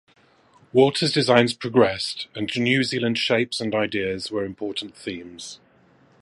Walters' 0.73 1.11
designs 1.13 1.53
progressed 1.53 2.25
and 2.33 2.49
New 2.57 2.83
Zealand 2.83 3.19
shapes 3.19 3.61
and 3.61 3.75
ideas 3.75 4.31
were 4.31 4.43
important 4.45 4.95
themes. 4.97 5.59